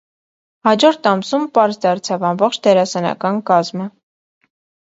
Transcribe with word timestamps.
Հաջորդ 0.67 1.09
ամսում 1.11 1.45
պարզ 1.57 1.77
դարձավ 1.87 2.25
ամբողջ 2.31 2.59
դերասանական 2.69 3.39
կազմը։ 3.51 3.87